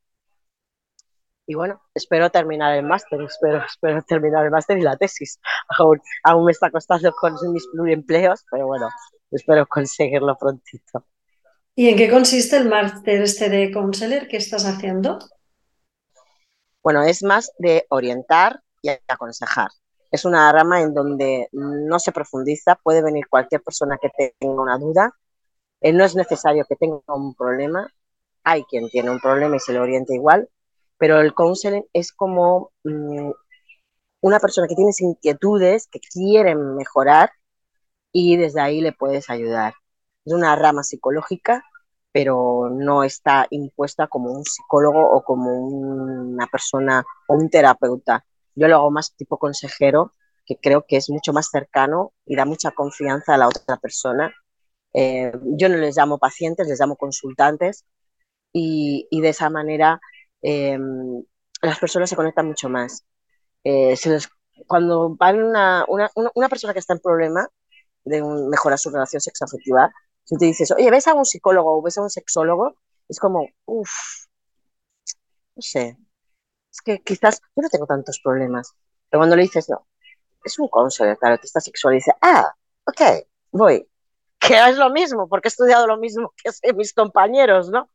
Y 1.50 1.56
bueno, 1.56 1.82
espero 1.96 2.30
terminar 2.30 2.76
el 2.76 2.86
máster, 2.86 3.20
espero, 3.24 3.66
espero 3.66 4.04
terminar 4.04 4.46
el 4.46 4.52
máster 4.52 4.78
y 4.78 4.82
la 4.82 4.96
tesis. 4.96 5.40
Aún, 5.80 6.00
aún 6.24 6.46
me 6.46 6.52
está 6.52 6.70
costando 6.70 7.12
con 7.12 7.34
mis 7.52 7.66
pluriempleos, 7.70 8.46
pero 8.52 8.68
bueno, 8.68 8.88
espero 9.32 9.66
conseguirlo 9.66 10.38
prontito. 10.38 11.08
¿Y 11.74 11.90
en 11.90 11.98
qué 11.98 12.08
consiste 12.08 12.56
el 12.56 12.70
máster 12.70 13.24
este 13.24 13.50
de 13.50 13.72
counselor 13.72 14.28
que 14.28 14.38
estás 14.38 14.64
haciendo? 14.66 15.18
Bueno, 16.84 17.02
es 17.02 17.24
más 17.24 17.52
de 17.58 17.88
orientar 17.90 18.62
y 18.84 18.92
aconsejar. 19.08 19.70
Es 20.12 20.26
una 20.26 20.52
rama 20.52 20.84
en 20.84 20.94
donde 20.94 21.50
no 21.52 21.98
se 21.98 22.12
profundiza, 22.12 22.76
puede 22.76 23.02
venir 23.02 23.26
cualquier 23.28 23.64
persona 23.64 23.98
que 24.00 24.12
tenga 24.38 24.62
una 24.62 24.78
duda. 24.78 25.16
Eh, 25.82 25.94
no 25.94 26.06
es 26.06 26.16
necesario 26.16 26.64
que 26.70 26.76
tenga 26.76 27.02
un 27.08 27.34
problema, 27.34 27.92
hay 28.44 28.66
quien 28.66 28.88
tiene 28.90 29.10
un 29.10 29.20
problema 29.20 29.56
y 29.56 29.60
se 29.60 29.74
le 29.74 29.80
orienta 29.80 30.14
igual, 30.14 30.48
pero 31.00 31.22
el 31.22 31.34
counseling 31.34 31.86
es 31.94 32.12
como 32.14 32.72
mmm, 32.84 33.32
una 34.22 34.40
persona 34.40 34.68
que 34.68 34.76
tiene 34.76 34.92
inquietudes, 35.00 35.88
que 35.88 36.00
quieren 36.00 36.76
mejorar 36.76 37.32
y 38.12 38.38
desde 38.38 38.62
ahí 38.62 38.82
le 38.82 38.92
puedes 38.94 39.30
ayudar. 39.30 39.74
Es 40.26 40.34
una 40.34 40.56
rama 40.56 40.84
psicológica, 40.84 41.64
pero 42.12 42.70
no 42.70 43.04
está 43.04 43.48
impuesta 43.50 44.08
como 44.08 44.32
un 44.32 44.44
psicólogo 44.44 45.02
o 45.10 45.24
como 45.24 45.52
una 45.56 46.48
persona 46.48 47.04
o 47.28 47.36
un 47.36 47.50
terapeuta. 47.50 48.26
Yo 48.56 48.68
lo 48.68 48.76
hago 48.76 48.92
más 48.92 49.16
tipo 49.16 49.38
consejero, 49.38 50.14
que 50.46 50.58
creo 50.58 50.86
que 50.88 50.98
es 50.98 51.10
mucho 51.10 51.32
más 51.34 51.50
cercano 51.50 52.14
y 52.26 52.36
da 52.36 52.46
mucha 52.46 52.72
confianza 52.72 53.36
a 53.36 53.38
la 53.38 53.48
otra 53.48 53.78
persona. 53.78 54.34
Eh, 54.94 55.32
yo 55.58 55.70
no 55.70 55.78
les 55.78 55.96
llamo 55.96 56.18
pacientes, 56.18 56.68
les 56.68 56.80
llamo 56.80 56.96
consultantes 56.98 57.86
y, 58.52 59.08
y 59.12 59.22
de 59.22 59.30
esa 59.30 59.50
manera 59.50 60.02
eh, 60.42 60.78
las 61.62 61.80
personas 61.80 62.10
se 62.10 62.16
conectan 62.16 62.48
mucho 62.48 62.70
más. 62.70 63.06
Eh, 63.64 63.96
se 63.96 64.10
les, 64.10 64.30
cuando 64.68 65.16
van 65.16 65.42
una, 65.44 65.86
una, 65.88 66.50
persona 66.50 66.74
que 66.74 66.80
está 66.80 66.94
en 66.94 67.00
problema 67.00 67.48
de 68.06 68.22
un, 68.22 68.50
mejorar 68.50 68.80
su 68.80 68.90
relación 68.90 69.22
sexoafectiva, 69.22 69.92
si 70.24 70.38
te 70.38 70.46
dices, 70.46 70.72
oye, 70.72 70.90
ves 70.92 71.08
a 71.08 71.14
un 71.14 71.26
psicólogo 71.26 71.78
o 71.78 71.82
ves 71.82 71.98
a 71.98 72.02
un 72.04 72.10
sexólogo, 72.10 72.76
es 73.08 73.20
como, 73.20 73.48
uff, 73.66 73.90
no 75.56 75.62
sé, 75.62 75.98
es 76.72 76.82
que 76.82 77.02
quizás 77.02 77.42
yo 77.56 77.64
no 77.64 77.70
tengo 77.70 77.86
tantos 77.86 78.20
problemas, 78.24 78.74
pero 79.10 79.20
cuando 79.20 79.36
le 79.36 79.44
dices, 79.44 79.70
no, 79.70 79.88
es 80.44 80.58
un 80.60 80.68
consultor 80.70 81.18
tarotista 81.18 81.60
sexual, 81.60 81.96
y 81.96 81.98
dice, 81.98 82.14
ah, 82.22 82.54
ok, 82.86 83.02
voy, 83.52 83.90
que 84.40 84.70
es 84.70 84.78
lo 84.78 84.90
mismo, 84.90 85.28
porque 85.28 85.48
he 85.48 85.52
estudiado 85.52 85.88
lo 85.88 85.98
mismo 85.98 86.34
que 86.38 86.74
mis 86.74 86.94
compañeros, 86.94 87.70
¿no? 87.70 87.90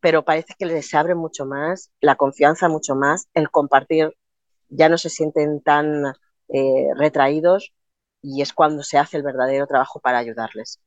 Pero 0.00 0.24
parece 0.24 0.54
que 0.58 0.66
les 0.66 0.94
abre 0.94 1.14
mucho 1.14 1.44
más, 1.46 1.90
la 2.00 2.16
confianza 2.16 2.68
mucho 2.68 2.94
más, 2.94 3.28
el 3.34 3.50
compartir, 3.50 4.14
ya 4.68 4.88
no 4.88 4.98
se 4.98 5.10
sienten 5.10 5.60
tan 5.60 6.04
eh, 6.48 6.88
retraídos 6.96 7.72
y 8.22 8.42
es 8.42 8.52
cuando 8.52 8.82
se 8.82 8.98
hace 8.98 9.16
el 9.16 9.22
verdadero 9.22 9.66
trabajo 9.66 10.00
para 10.00 10.18
ayudarles. 10.18 10.80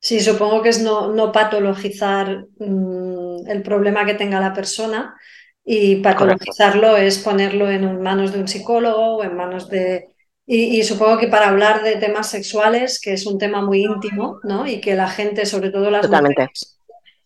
Sí, 0.00 0.20
supongo 0.20 0.62
que 0.62 0.68
es 0.68 0.82
no, 0.82 1.12
no 1.12 1.32
patologizar 1.32 2.46
mmm, 2.58 3.48
el 3.48 3.62
problema 3.62 4.04
que 4.04 4.14
tenga 4.14 4.40
la 4.40 4.52
persona 4.52 5.16
y 5.64 5.96
patologizarlo 5.96 6.88
Correcto. 6.88 7.06
es 7.06 7.18
ponerlo 7.18 7.70
en 7.70 8.02
manos 8.02 8.32
de 8.32 8.40
un 8.40 8.48
psicólogo 8.48 9.16
o 9.16 9.24
en 9.24 9.34
manos 9.34 9.68
de... 9.70 10.08
Y, 10.46 10.78
y, 10.78 10.84
supongo 10.84 11.16
que 11.16 11.28
para 11.28 11.48
hablar 11.48 11.82
de 11.82 11.96
temas 11.96 12.28
sexuales, 12.28 13.00
que 13.00 13.14
es 13.14 13.24
un 13.24 13.38
tema 13.38 13.62
muy 13.62 13.82
íntimo, 13.82 14.40
¿no? 14.42 14.66
Y 14.66 14.78
que 14.82 14.94
la 14.94 15.08
gente, 15.08 15.46
sobre 15.46 15.70
todo 15.70 15.90
las 15.90 16.02
Totalmente. 16.02 16.42
mujeres, 16.42 16.73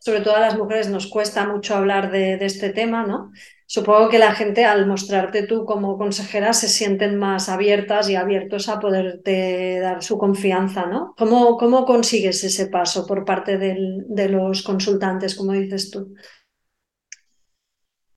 sobre 0.09 0.23
todo 0.23 0.37
a 0.37 0.41
las 0.41 0.57
mujeres 0.57 0.88
nos 0.88 1.07
cuesta 1.07 1.47
mucho 1.47 1.75
hablar 1.75 2.11
de, 2.11 2.43
este 2.43 2.71
tema, 2.71 3.05
¿no? 3.07 3.31
Supongo 3.67 4.09
que 4.09 4.19
la 4.19 4.35
gente 4.35 4.65
al 4.65 4.87
mostrarte 4.87 5.43
tú 5.43 5.67
como 5.67 5.99
consejera 5.99 6.55
se 6.55 6.67
sienten 6.67 7.19
más 7.19 7.50
abiertas 7.50 8.09
y 8.09 8.17
abiertos 8.17 8.71
a 8.71 8.81
poderte 8.81 9.81
dar 9.81 10.03
su 10.03 10.17
confianza, 10.17 10.87
¿no? 10.87 11.15
¿Cómo, 11.19 11.59
cómo 11.59 11.85
consigues 11.85 12.43
ese 12.43 12.69
paso 12.69 13.07
por 13.07 13.27
parte 13.27 13.59
de 13.59 14.29
los 14.31 14.62
consultantes, 14.62 15.35
como 15.35 15.53
dices 15.53 15.91
tú? 15.91 16.15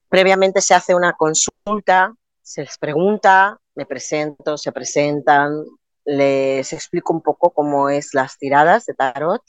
Previamente 0.07 0.61
se 0.61 0.73
hace 0.73 0.95
una 0.95 1.11
consulta, 1.11 2.13
se 2.41 2.61
les 2.61 2.77
pregunta, 2.77 3.59
me 3.75 3.85
presento, 3.85 4.57
se 4.57 4.71
presentan, 4.71 5.65
les 6.05 6.71
explico 6.71 7.11
un 7.11 7.21
poco 7.21 7.49
cómo 7.49 7.89
es 7.89 8.13
las 8.13 8.37
tiradas 8.37 8.85
de 8.85 8.93
tarot, 8.93 9.41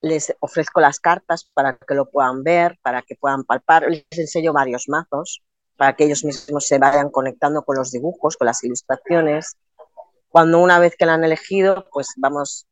les 0.00 0.34
ofrezco 0.40 0.80
las 0.80 1.00
cartas 1.00 1.50
para 1.52 1.76
que 1.76 1.94
lo 1.94 2.10
puedan 2.10 2.42
ver, 2.42 2.78
para 2.82 3.02
que 3.02 3.16
puedan 3.16 3.44
palpar, 3.44 3.88
les 3.88 4.04
enseño 4.10 4.52
varios 4.52 4.88
mazos 4.88 5.42
para 5.80 5.96
que 5.96 6.04
ellos 6.04 6.26
mismos 6.26 6.66
se 6.66 6.78
vayan 6.78 7.08
conectando 7.08 7.62
con 7.62 7.78
los 7.78 7.90
dibujos, 7.90 8.36
con 8.36 8.44
las 8.44 8.62
ilustraciones. 8.62 9.56
Cuando 10.28 10.58
una 10.58 10.78
vez 10.78 10.94
que 10.94 11.06
la 11.06 11.14
han 11.14 11.24
elegido, 11.24 11.86
pues 11.90 12.12
vamos 12.18 12.66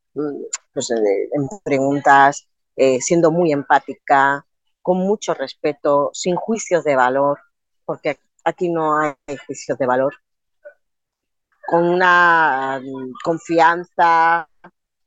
pues, 0.75 0.91
en 0.91 1.49
preguntas, 1.65 2.47
eh, 2.77 3.01
siendo 3.01 3.31
muy 3.31 3.51
empática, 3.51 4.45
con 4.83 4.99
mucho 4.99 5.33
respeto, 5.33 6.11
sin 6.13 6.37
juicios 6.37 6.85
de 6.85 6.97
valor, 6.97 7.39
porque 7.87 8.19
aquí 8.45 8.69
no 8.69 8.99
hay 8.99 9.15
juicios 9.47 9.79
de 9.79 9.87
valor, 9.87 10.15
con 11.67 11.89
una 11.89 12.79
confianza, 13.25 14.51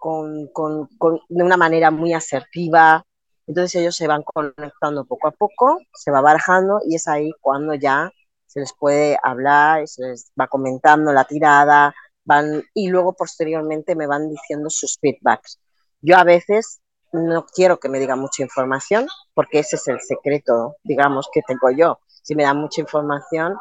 con, 0.02 0.48
con, 0.48 0.88
con, 0.98 1.20
de 1.30 1.44
una 1.44 1.58
manera 1.58 1.92
muy 1.92 2.12
asertiva. 2.14 3.06
Entonces 3.46 3.76
ellos 3.82 3.96
se 3.96 4.08
van 4.08 4.24
conectando 4.24 5.06
poco 5.06 5.28
a 5.28 5.32
poco, 5.32 5.78
se 5.94 6.10
va 6.10 6.22
barajando 6.22 6.82
y 6.88 6.96
es 6.96 7.08
ahí 7.08 7.32
cuando 7.40 7.76
ya 7.76 8.12
se 8.48 8.62
les 8.62 8.74
puede 8.74 9.18
hablar, 9.24 9.88
se 9.88 10.08
les 10.08 10.32
va 10.40 10.48
comentando 10.48 11.14
la 11.14 11.26
tirada, 11.26 11.94
van 12.26 12.64
y 12.74 12.90
luego 12.90 13.14
posteriormente 13.14 13.96
me 13.96 14.08
van 14.08 14.28
diciendo 14.28 14.72
sus 14.72 14.98
feedbacks. 15.00 15.60
Yo 16.02 16.18
a 16.18 16.24
veces 16.24 16.82
no 17.14 17.46
quiero 17.46 17.80
que 17.80 17.90
me 17.90 18.00
digan 18.00 18.20
mucha 18.20 18.42
información 18.42 19.08
porque 19.36 19.60
ese 19.60 19.76
es 19.76 19.88
el 19.88 20.02
secreto, 20.02 20.78
digamos, 20.84 21.30
que 21.32 21.44
tengo 21.44 21.70
yo. 21.70 22.00
Si 22.08 22.34
me 22.36 22.44
dan 22.44 22.58
mucha 22.58 22.82
información, 22.82 23.56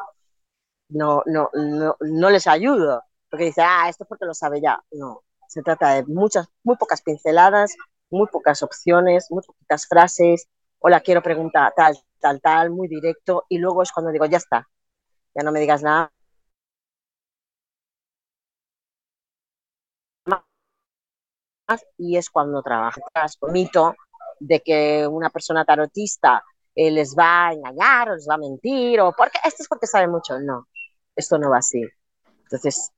no, 0.89 1.21
no, 1.27 1.51
no, 1.53 1.95
no 1.99 2.29
les 2.31 2.47
ayudo 2.47 3.03
porque 3.29 3.45
dice, 3.45 3.61
ah, 3.61 3.87
esto 3.89 4.05
es 4.05 4.07
porque 4.07 4.25
lo 4.25 4.33
sabe 4.33 4.59
ya. 4.59 4.83
No, 4.91 5.23
se 5.51 5.61
trata 5.63 5.95
de 5.95 6.05
muchas, 6.05 6.47
muy 6.63 6.77
pocas 6.77 7.01
pinceladas, 7.01 7.75
muy 8.09 8.25
pocas 8.27 8.63
opciones, 8.63 9.27
muy 9.29 9.43
pocas 9.43 9.85
frases. 9.85 10.47
Hola, 10.79 11.01
quiero 11.01 11.21
preguntar 11.21 11.73
tal, 11.75 11.97
tal, 12.21 12.39
tal, 12.39 12.69
muy 12.71 12.87
directo. 12.87 13.45
Y 13.49 13.57
luego 13.57 13.83
es 13.83 13.91
cuando 13.91 14.13
digo, 14.13 14.25
ya 14.27 14.37
está, 14.37 14.69
ya 15.35 15.43
no 15.43 15.51
me 15.51 15.59
digas 15.59 15.83
nada. 15.83 16.09
Y 21.97 22.15
es 22.15 22.29
cuando 22.29 22.61
trabajas 22.61 23.35
con 23.37 23.51
mito 23.51 23.95
de 24.39 24.61
que 24.61 25.05
una 25.05 25.29
persona 25.29 25.65
tarotista 25.65 26.41
eh, 26.75 26.91
les 26.91 27.13
va 27.13 27.49
a 27.49 27.53
engañar 27.53 28.09
o 28.11 28.15
les 28.15 28.27
va 28.29 28.35
a 28.35 28.37
mentir 28.37 29.01
o 29.01 29.11
porque 29.11 29.39
esto 29.43 29.63
es 29.63 29.67
porque 29.67 29.87
sabe 29.87 30.07
mucho. 30.07 30.39
No, 30.39 30.69
esto 31.13 31.37
no 31.37 31.49
va 31.49 31.57
así. 31.57 31.81
Entonces, 32.43 32.91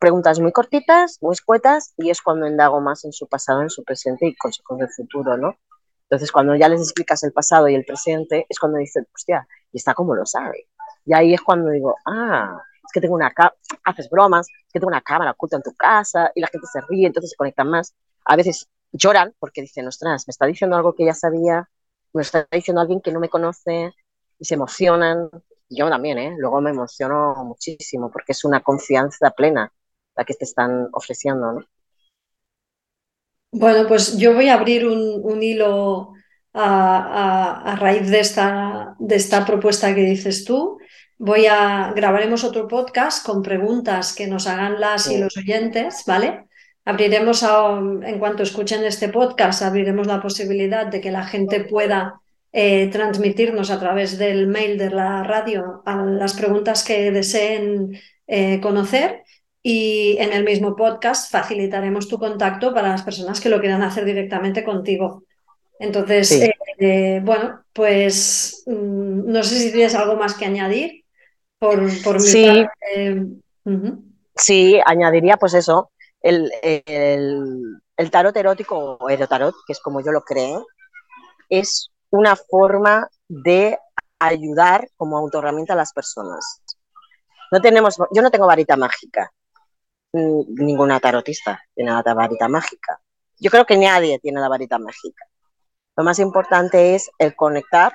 preguntas 0.00 0.40
muy 0.40 0.50
cortitas, 0.50 1.18
muy 1.20 1.34
escuetas, 1.34 1.92
y 1.98 2.10
es 2.10 2.22
cuando 2.22 2.46
indago 2.46 2.80
más 2.80 3.04
en 3.04 3.12
su 3.12 3.28
pasado, 3.28 3.62
en 3.62 3.70
su 3.70 3.84
presente 3.84 4.26
y 4.26 4.34
consejos 4.34 4.78
del 4.78 4.88
futuro, 4.88 5.36
¿no? 5.36 5.56
Entonces, 6.04 6.32
cuando 6.32 6.56
ya 6.56 6.68
les 6.68 6.80
explicas 6.80 7.22
el 7.22 7.32
pasado 7.32 7.68
y 7.68 7.74
el 7.74 7.84
presente, 7.84 8.46
es 8.48 8.58
cuando 8.58 8.78
dicen, 8.78 9.06
hostia, 9.14 9.46
y 9.72 9.76
está 9.76 9.94
como 9.94 10.14
lo 10.14 10.26
sabe. 10.26 10.68
Y 11.04 11.14
ahí 11.14 11.34
es 11.34 11.42
cuando 11.42 11.70
digo, 11.70 11.94
ah, 12.06 12.58
es 12.84 12.92
que 12.92 13.00
tengo 13.00 13.14
una 13.14 13.32
haces 13.84 14.08
bromas, 14.10 14.48
es 14.48 14.72
que 14.72 14.80
tengo 14.80 14.88
una 14.88 15.02
cámara 15.02 15.32
oculta 15.32 15.56
en 15.56 15.62
tu 15.62 15.74
casa, 15.74 16.32
y 16.34 16.40
la 16.40 16.48
gente 16.48 16.66
se 16.72 16.80
ríe, 16.88 17.06
entonces 17.06 17.30
se 17.30 17.36
conectan 17.36 17.68
más. 17.68 17.94
A 18.24 18.36
veces 18.36 18.68
lloran 18.92 19.34
porque 19.38 19.60
dicen, 19.60 19.86
ostras, 19.86 20.26
me 20.26 20.32
está 20.32 20.46
diciendo 20.46 20.76
algo 20.76 20.94
que 20.94 21.04
ya 21.04 21.14
sabía, 21.14 21.68
me 22.14 22.22
está 22.22 22.48
diciendo 22.50 22.80
alguien 22.80 23.02
que 23.02 23.12
no 23.12 23.20
me 23.20 23.28
conoce, 23.28 23.92
y 24.38 24.44
se 24.46 24.54
emocionan. 24.54 25.28
Yo 25.68 25.88
también, 25.90 26.18
¿eh? 26.18 26.34
Luego 26.38 26.60
me 26.62 26.70
emociono 26.70 27.34
muchísimo 27.44 28.10
porque 28.10 28.32
es 28.32 28.44
una 28.44 28.60
confianza 28.62 29.30
plena 29.30 29.70
la 30.16 30.24
que 30.24 30.34
te 30.34 30.44
están 30.44 30.88
ofreciendo. 30.92 31.52
¿no? 31.52 31.64
Bueno, 33.52 33.88
pues 33.88 34.16
yo 34.16 34.34
voy 34.34 34.48
a 34.48 34.54
abrir 34.54 34.86
un, 34.86 35.20
un 35.22 35.42
hilo 35.42 36.12
a, 36.52 37.62
a, 37.64 37.72
a, 37.72 37.76
raíz 37.76 38.08
de 38.08 38.20
esta, 38.20 38.94
de 38.98 39.16
esta 39.16 39.44
propuesta 39.44 39.94
que 39.94 40.02
dices 40.02 40.44
tú. 40.44 40.78
Voy 41.18 41.46
a 41.46 41.92
grabaremos 41.94 42.44
otro 42.44 42.66
podcast 42.66 43.26
con 43.26 43.42
preguntas 43.42 44.14
que 44.14 44.26
nos 44.26 44.46
hagan 44.46 44.80
las 44.80 45.04
sí. 45.04 45.14
y 45.14 45.18
los 45.18 45.36
oyentes, 45.36 46.04
¿vale? 46.06 46.46
Abriremos 46.84 47.42
a, 47.42 47.78
en 47.78 48.18
cuanto 48.18 48.42
escuchen 48.42 48.84
este 48.84 49.08
podcast, 49.08 49.62
abriremos 49.62 50.06
la 50.06 50.22
posibilidad 50.22 50.86
de 50.86 51.00
que 51.00 51.10
la 51.10 51.24
gente 51.24 51.64
pueda 51.64 52.20
eh, 52.52 52.88
transmitirnos 52.90 53.70
a 53.70 53.78
través 53.78 54.18
del 54.18 54.46
mail 54.46 54.78
de 54.78 54.90
la 54.90 55.22
radio 55.22 55.82
a 55.84 55.96
las 56.02 56.34
preguntas 56.34 56.82
que 56.82 57.10
deseen 57.10 58.00
eh, 58.26 58.60
conocer 58.60 59.22
y 59.62 60.16
en 60.18 60.32
el 60.32 60.44
mismo 60.44 60.74
podcast 60.76 61.30
facilitaremos 61.30 62.08
tu 62.08 62.18
contacto 62.18 62.72
para 62.72 62.88
las 62.88 63.02
personas 63.02 63.40
que 63.40 63.48
lo 63.50 63.60
quieran 63.60 63.82
hacer 63.82 64.04
directamente 64.04 64.64
contigo. 64.64 65.24
Entonces, 65.78 66.28
Sí. 66.28 66.42
eh, 66.42 66.54
eh, 66.78 67.20
bueno, 67.22 67.62
pues 67.72 68.62
mm, 68.66 69.30
no 69.30 69.42
sé 69.42 69.56
si 69.58 69.72
tienes 69.72 69.94
algo 69.94 70.16
más 70.16 70.34
que 70.34 70.44
añadir 70.46 71.04
por, 71.58 71.80
por 72.02 72.14
mi 72.14 72.20
Sí. 72.20 72.46
parte. 72.46 73.26
Sí, 74.36 74.80
añadiría 74.86 75.36
pues 75.36 75.54
eso, 75.54 75.90
el, 76.22 76.50
el- 76.62 77.80
el 77.96 78.10
tarot 78.10 78.34
erótico 78.36 78.96
o 78.98 79.10
erotarot, 79.10 79.54
que 79.66 79.74
es 79.74 79.80
como 79.80 80.00
yo 80.00 80.10
lo 80.12 80.22
creo, 80.22 80.66
es 81.50 81.90
una 82.10 82.34
forma 82.36 83.08
de 83.28 83.78
ayudar 84.18 84.88
como 84.96 85.18
autoherramienta 85.18 85.74
a 85.74 85.76
las 85.76 85.92
personas. 85.92 86.62
No 87.52 87.60
tenemos, 87.60 87.98
yo 88.14 88.22
no 88.22 88.30
tengo 88.30 88.46
varita 88.46 88.76
mágica, 88.76 89.30
ninguna 90.12 91.00
tarotista 91.00 91.62
tiene 91.74 91.92
la 91.92 92.14
varita 92.14 92.48
mágica. 92.48 93.00
Yo 93.38 93.50
creo 93.50 93.64
que 93.64 93.76
nadie 93.76 94.18
tiene 94.18 94.40
la 94.40 94.48
varita 94.48 94.78
mágica. 94.78 95.24
Lo 95.96 96.04
más 96.04 96.18
importante 96.18 96.94
es 96.94 97.10
el 97.18 97.34
conectar, 97.34 97.92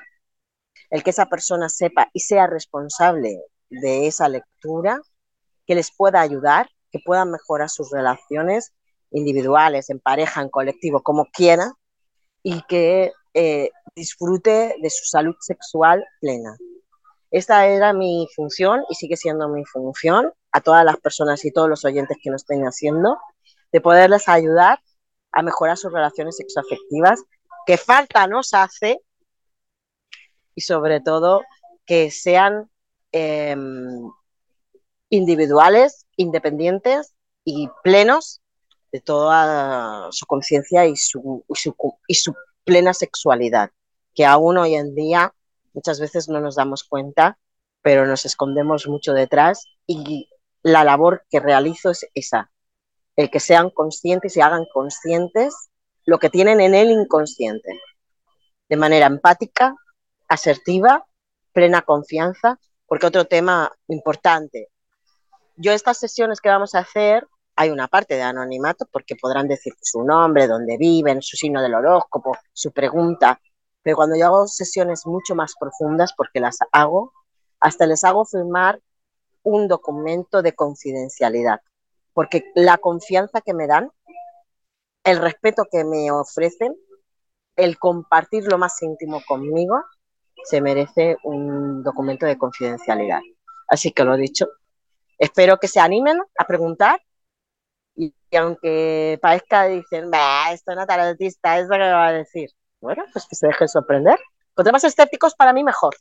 el 0.89 1.03
que 1.03 1.09
esa 1.09 1.25
persona 1.27 1.69
sepa 1.69 2.09
y 2.13 2.19
sea 2.21 2.47
responsable 2.47 3.41
de 3.69 4.07
esa 4.07 4.29
lectura, 4.29 4.99
que 5.65 5.75
les 5.75 5.91
pueda 5.91 6.21
ayudar, 6.21 6.69
que 6.91 6.99
puedan 7.03 7.31
mejorar 7.31 7.69
sus 7.69 7.91
relaciones 7.91 8.73
individuales, 9.11 9.89
en 9.89 9.99
pareja, 9.99 10.41
en 10.41 10.49
colectivo, 10.49 11.01
como 11.01 11.25
quiera, 11.25 11.73
y 12.43 12.61
que 12.63 13.11
eh, 13.33 13.71
disfrute 13.95 14.75
de 14.81 14.89
su 14.89 15.05
salud 15.05 15.35
sexual 15.39 16.05
plena. 16.21 16.55
Esta 17.35 17.67
era 17.67 17.91
mi 17.91 18.29
función 18.33 18.85
y 18.89 18.95
sigue 18.95 19.17
siendo 19.17 19.49
mi 19.49 19.65
función 19.65 20.31
a 20.53 20.61
todas 20.61 20.85
las 20.85 20.95
personas 20.95 21.43
y 21.43 21.51
todos 21.51 21.67
los 21.67 21.83
oyentes 21.83 22.15
que 22.23 22.29
nos 22.29 22.43
estén 22.43 22.63
haciendo, 22.63 23.17
de 23.73 23.81
poderles 23.81 24.29
ayudar 24.29 24.79
a 25.33 25.41
mejorar 25.41 25.75
sus 25.75 25.91
relaciones 25.91 26.37
sexoafectivas, 26.37 27.21
que 27.65 27.75
falta 27.75 28.25
nos 28.27 28.53
hace, 28.53 29.01
y 30.55 30.61
sobre 30.61 31.01
todo 31.01 31.41
que 31.85 32.09
sean 32.09 32.71
eh, 33.11 33.53
individuales, 35.09 36.07
independientes 36.15 37.15
y 37.43 37.67
plenos 37.83 38.39
de 38.93 39.01
toda 39.01 40.07
su 40.11 40.25
conciencia 40.25 40.85
y 40.85 40.95
su, 40.95 41.43
y, 41.49 41.55
su, 41.55 41.75
y 42.07 42.15
su 42.15 42.33
plena 42.63 42.93
sexualidad, 42.93 43.71
que 44.13 44.25
aún 44.25 44.57
hoy 44.57 44.75
en 44.75 44.95
día 44.95 45.33
muchas 45.75 45.99
veces 45.99 46.29
no 46.29 46.39
nos 46.39 46.55
damos 46.55 46.83
cuenta, 46.83 47.37
pero 47.81 48.07
nos 48.07 48.25
escondemos 48.25 48.87
mucho 48.87 49.13
detrás 49.13 49.67
y 49.85 50.29
la 50.63 50.83
labor 50.83 51.25
que 51.29 51.39
realizo 51.39 51.91
es 51.91 52.07
esa, 52.15 52.49
el 53.15 53.29
que 53.29 53.39
sean 53.39 53.69
conscientes 53.69 54.35
y 54.35 54.41
hagan 54.41 54.65
conscientes 54.73 55.69
lo 56.05 56.17
que 56.17 56.29
tienen 56.29 56.61
en 56.61 56.73
el 56.73 56.89
inconsciente, 56.89 57.79
de 58.69 58.77
manera 58.77 59.05
empática, 59.07 59.75
asertiva, 60.27 61.05
plena 61.53 61.81
confianza, 61.83 62.59
porque 62.87 63.07
otro 63.07 63.25
tema 63.25 63.71
importante, 63.87 64.69
yo 65.57 65.71
estas 65.71 65.97
sesiones 65.97 66.41
que 66.41 66.49
vamos 66.49 66.73
a 66.73 66.79
hacer, 66.79 67.27
hay 67.55 67.69
una 67.69 67.87
parte 67.87 68.15
de 68.15 68.21
anonimato, 68.21 68.85
porque 68.91 69.15
podrán 69.15 69.47
decir 69.47 69.73
su 69.81 70.03
nombre, 70.03 70.47
dónde 70.47 70.77
viven, 70.77 71.21
su 71.21 71.37
signo 71.37 71.61
del 71.61 71.73
horóscopo, 71.73 72.37
su 72.53 72.71
pregunta, 72.71 73.39
pero 73.85 73.97
cuando 73.97 74.15
yo 74.17 74.25
hago 74.25 74.47
sesiones 74.47 75.05
mucho 75.05 75.35
más 75.35 75.53
profundas, 75.59 76.11
porque 76.17 76.39
las 76.39 76.57
hago, 76.71 77.13
hasta 77.59 77.85
les 77.85 78.03
hago 78.03 78.25
firmar 78.25 78.81
un 79.43 79.67
documento 79.67 80.41
de 80.41 80.55
confidencialidad, 80.55 81.61
porque 82.11 82.45
la 82.55 82.79
confianza 82.79 83.41
que 83.41 83.53
me 83.53 83.67
dan, 83.67 83.91
el 85.03 85.19
respeto 85.19 85.65
que 85.71 85.83
me 85.83 86.09
ofrecen, 86.09 86.75
el 87.57 87.77
compartir 87.77 88.45
lo 88.47 88.57
más 88.57 88.81
íntimo 88.81 89.21
conmigo, 89.27 89.75
se 90.45 90.61
merece 90.61 91.17
un 91.23 91.83
documento 91.83 92.25
de 92.25 92.39
confidencialidad. 92.39 93.19
Así 93.67 93.91
que 93.91 94.03
lo 94.03 94.17
dicho, 94.17 94.47
espero 95.19 95.59
que 95.59 95.67
se 95.67 95.79
animen 95.79 96.19
a 96.39 96.47
preguntar 96.47 96.99
y, 97.95 98.15
aunque 98.35 99.19
parezca, 99.21 99.65
dicen, 99.65 100.09
esto 100.51 100.71
es 100.71 100.75
una 100.75 100.87
tarotista, 100.87 101.59
¿eso 101.59 101.69
qué 101.69 101.77
me 101.77 101.91
va 101.91 102.07
a 102.07 102.13
decir? 102.13 102.49
Bueno, 102.85 103.03
pues 103.11 103.25
que 103.25 103.35
se 103.35 103.47
dejen 103.47 103.67
sorprender. 103.67 104.19
Contra 104.53 104.71
más 104.71 104.83
escépticos, 104.83 105.33
para 105.33 105.53
mí 105.53 105.63
mejor. 105.63 105.95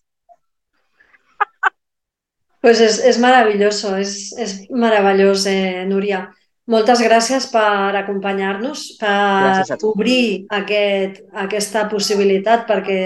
Pues 2.60 2.80
és, 2.80 2.98
és 3.04 3.18
meravelloso, 3.20 3.90
és, 4.00 4.32
és 4.40 4.52
meravellós, 4.70 5.46
eh, 5.48 5.84
Núria. 5.88 6.22
Moltes 6.68 7.00
gràcies 7.04 7.46
per 7.52 7.92
acompanyar-nos, 8.00 8.84
per 9.00 9.64
obrir 9.84 10.46
aquest, 10.48 11.22
aquesta 11.44 11.86
possibilitat, 11.90 12.64
perquè 12.68 12.98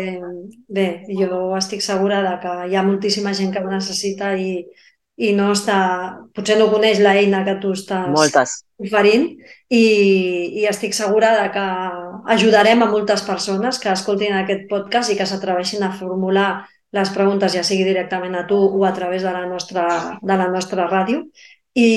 bé, 0.71 0.87
jo 1.19 1.41
estic 1.59 1.83
segura 1.83 2.21
de 2.27 2.37
que 2.43 2.55
hi 2.71 2.79
ha 2.79 2.87
moltíssima 2.87 3.35
gent 3.35 3.51
que 3.55 3.63
ho 3.63 3.71
necessita 3.71 4.31
i, 4.39 4.61
i 5.19 5.33
no 5.39 5.51
està, 5.55 5.79
potser 6.35 6.59
no 6.59 6.71
coneix 6.71 7.03
l'eina 7.03 7.43
que 7.47 7.59
tu 7.63 7.75
estàs 7.75 8.11
Moltes. 8.15 8.61
oferint 8.79 9.33
i, 9.69 9.85
i 10.61 10.67
estic 10.69 10.97
segura 10.97 11.35
de 11.37 11.51
que 11.53 11.67
ajudarem 12.35 12.83
a 12.83 12.89
moltes 12.91 13.23
persones 13.27 13.79
que 13.83 13.93
escoltin 13.93 14.37
aquest 14.37 14.67
podcast 14.71 15.13
i 15.13 15.17
que 15.19 15.27
s'atreveixin 15.29 15.85
a 15.85 15.93
formular 15.93 16.49
les 16.97 17.11
preguntes, 17.13 17.53
ja 17.53 17.65
sigui 17.65 17.85
directament 17.85 18.35
a 18.37 18.47
tu 18.49 18.57
o 18.57 18.85
a 18.89 18.95
través 18.97 19.23
de 19.23 19.33
la 19.33 19.45
nostra, 19.47 19.85
de 20.23 20.37
la 20.41 20.49
nostra 20.49 20.89
ràdio. 20.89 21.27
I, 21.77 21.91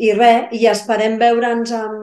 i 0.00 0.12
res, 0.16 0.54
i 0.56 0.66
esperem 0.70 1.18
veure'ns 1.20 1.74
en, 1.76 1.98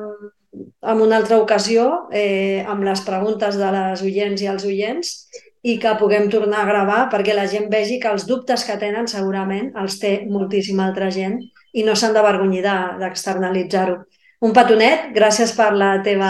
en 0.94 1.02
una 1.02 1.18
altra 1.18 1.40
ocasió 1.42 2.08
eh, 2.14 2.64
amb 2.70 2.86
les 2.86 3.02
preguntes 3.02 3.58
de 3.58 3.72
les 3.74 4.04
oients 4.06 4.42
i 4.42 4.48
els 4.48 4.66
oients 4.66 5.16
i 5.62 5.76
que 5.82 5.96
puguem 6.00 6.30
tornar 6.32 6.62
a 6.64 6.70
gravar 6.70 7.00
perquè 7.12 7.34
la 7.36 7.48
gent 7.52 7.68
vegi 7.74 7.98
que 8.00 8.14
els 8.14 8.28
dubtes 8.30 8.64
que 8.64 8.78
tenen 8.80 9.10
segurament 9.12 9.74
els 9.82 9.98
té 10.00 10.14
moltíssima 10.30 10.86
altra 10.86 11.10
gent 11.12 11.42
i 11.74 11.84
no 11.84 11.98
s'han 11.98 12.16
d'avergonyir 12.16 12.64
d'externalitzar-ho. 13.02 14.00
Un 14.40 14.54
petonet, 14.56 15.10
gràcies 15.16 15.52
per 15.58 15.74
la 15.76 15.98
teva 16.04 16.30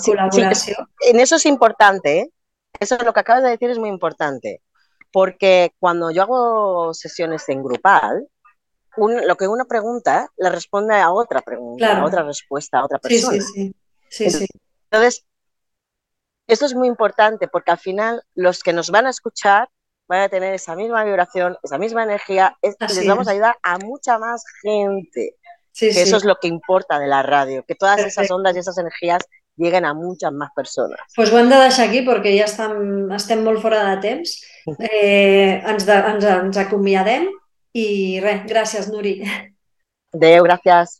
sí, 0.00 0.12
en 1.10 1.20
eso 1.20 1.36
es 1.36 1.44
importante, 1.44 2.18
¿eh? 2.20 2.30
eso 2.80 2.94
es 2.96 3.04
lo 3.04 3.12
que 3.12 3.20
acabas 3.20 3.42
de 3.42 3.50
decir 3.50 3.68
es 3.68 3.78
muy 3.78 3.90
importante, 3.90 4.62
porque 5.12 5.74
cuando 5.78 6.10
yo 6.10 6.22
hago 6.22 6.94
sesiones 6.94 7.46
en 7.50 7.62
grupal, 7.62 8.26
un, 8.96 9.26
lo 9.26 9.36
que 9.36 9.46
uno 9.46 9.66
pregunta 9.66 10.28
le 10.38 10.48
responde 10.48 10.94
a 10.94 11.10
otra 11.12 11.42
pregunta, 11.42 11.86
claro. 11.86 12.02
a 12.02 12.06
otra 12.06 12.22
respuesta, 12.22 12.78
a 12.78 12.84
otra 12.86 12.98
persona. 12.98 13.42
Sí, 13.42 13.74
sí, 14.08 14.30
sí. 14.30 14.30
sí. 14.30 14.46
Entonces, 14.90 15.24
esto 16.46 16.66
es 16.66 16.74
muy 16.74 16.88
importante 16.88 17.46
porque 17.46 17.70
al 17.70 17.78
final 17.78 18.22
los 18.34 18.62
que 18.62 18.72
nos 18.72 18.90
van 18.90 19.06
a 19.06 19.10
escuchar 19.10 19.68
van 20.08 20.22
a 20.22 20.28
tener 20.28 20.52
esa 20.52 20.74
misma 20.74 21.04
vibración, 21.04 21.56
esa 21.62 21.78
misma 21.78 22.02
energía, 22.02 22.56
es, 22.62 22.74
y 22.80 22.94
les 22.94 23.06
vamos 23.06 23.28
a 23.28 23.30
ayudar 23.30 23.56
a 23.62 23.78
mucha 23.78 24.18
más 24.18 24.44
gente. 24.60 25.36
Sí, 25.80 25.86
que 25.86 25.94
sí. 25.94 26.00
eso 26.00 26.18
es 26.18 26.24
lo 26.24 26.36
que 26.36 26.46
importa 26.46 26.98
de 26.98 27.06
la 27.06 27.22
radio, 27.22 27.64
que 27.66 27.74
todas 27.74 27.96
Perfecte. 27.96 28.20
esas 28.20 28.30
ondas 28.30 28.54
y 28.54 28.58
esas 28.58 28.76
energías 28.76 29.22
lleguen 29.56 29.86
a 29.86 29.94
muchas 29.94 30.30
más 30.30 30.50
persones. 30.54 30.98
Pues 31.16 31.32
ho 31.32 31.38
hem 31.38 31.48
de 31.48 31.56
deixar 31.56 31.86
aquí 31.88 32.02
perquè 32.04 32.34
ja 32.36 32.44
estem, 32.44 33.08
estem 33.16 33.40
molt 33.46 33.62
fora 33.64 33.82
de 33.88 33.96
temps. 34.04 34.36
Eh, 34.76 35.56
ens, 35.64 35.86
de, 35.88 35.94
ens, 35.96 36.24
ens 36.28 36.58
acomiadem 36.60 37.24
i 37.72 37.86
res, 38.20 38.42
gràcies, 38.44 38.90
Nuri. 38.92 39.14
Adéu, 40.12 40.44
gràcies. 40.44 40.98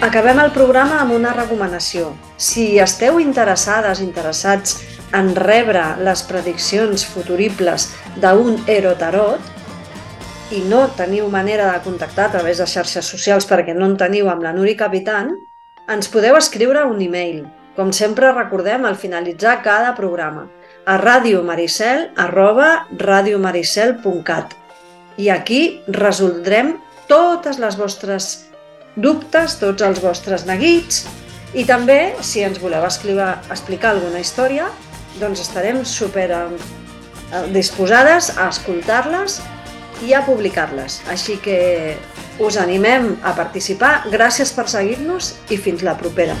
Acabem 0.00 0.38
el 0.40 0.50
programa 0.52 1.02
amb 1.02 1.12
una 1.12 1.32
recomanació. 1.36 2.14
Si 2.40 2.78
esteu 2.80 3.18
interessades, 3.20 4.00
interessats 4.00 4.78
en 5.16 5.34
rebre 5.36 5.82
les 6.00 6.22
prediccions 6.24 7.04
futuribles 7.04 7.90
d'un 8.22 8.56
erotarot 8.70 10.54
i 10.56 10.62
no 10.66 10.86
teniu 10.96 11.28
manera 11.30 11.68
de 11.74 11.82
contactar 11.84 12.30
a 12.30 12.34
través 12.38 12.58
de 12.58 12.66
xarxes 12.66 13.12
socials 13.12 13.46
perquè 13.46 13.76
no 13.76 13.86
en 13.90 13.96
teniu 14.00 14.30
amb 14.32 14.42
la 14.46 14.54
Nuri 14.56 14.74
Capitan, 14.78 15.34
ens 15.90 16.08
podeu 16.08 16.38
escriure 16.38 16.86
un 16.88 17.02
e-mail, 17.04 17.44
com 17.76 17.92
sempre 17.92 18.32
recordem 18.32 18.86
al 18.88 18.96
finalitzar 18.96 19.60
cada 19.62 19.94
programa, 19.98 20.48
a 20.86 20.96
radiomaricel 20.96 22.08
arroba 22.16 22.86
radiomaricel.cat 22.96 24.56
i 25.20 25.28
aquí 25.28 25.82
resoldrem 25.92 26.78
totes 27.10 27.58
les 27.60 27.76
vostres 27.76 28.49
dubtes, 28.96 29.58
tots 29.60 29.82
els 29.82 30.00
vostres 30.02 30.46
neguits 30.48 31.04
I 31.50 31.64
també, 31.66 32.14
si 32.22 32.44
ens 32.46 32.60
voleu 32.62 32.84
escriure, 32.86 33.32
explicar 33.50 33.96
alguna 33.96 34.20
història, 34.22 34.68
doncs 35.18 35.42
estarem 35.42 35.82
super 35.84 36.28
eh, 36.30 36.44
disposades 37.50 38.30
a 38.36 38.46
escoltar-les 38.54 39.40
i 40.06 40.14
a 40.14 40.22
publicar-les. 40.26 41.00
Així 41.10 41.40
que 41.42 41.96
us 42.40 42.56
animem 42.56 43.16
a 43.26 43.34
participar. 43.34 44.04
Gràcies 44.14 44.54
per 44.54 44.68
seguir-nos 44.70 45.34
i 45.50 45.58
fins 45.58 45.82
la 45.82 45.98
propera. 45.98 46.38